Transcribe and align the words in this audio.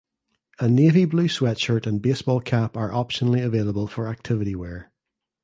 A 0.57 0.67
navy 0.67 1.05
blue 1.05 1.27
sweatshirt 1.27 1.85
and 1.85 2.01
baseball 2.01 2.39
cap 2.41 2.75
are 2.75 2.89
optionally 2.89 3.45
available 3.45 3.85
for 3.85 4.07
activity 4.07 4.55
wear. 4.55 4.91